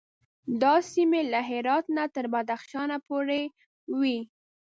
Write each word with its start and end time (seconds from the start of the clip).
دا 0.61 0.75
سیمې 0.91 1.21
له 1.31 1.39
هرات 1.49 1.85
نه 1.97 2.05
تر 2.15 2.25
بدخشان 2.33 2.89
پورې 3.07 3.41
وې. 3.99 4.17